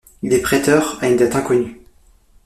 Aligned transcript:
Il 0.23 0.33
est 0.33 0.41
préteur 0.41 0.97
à 1.03 1.09
une 1.09 1.17
date 1.17 1.35
inconnue. 1.35 1.79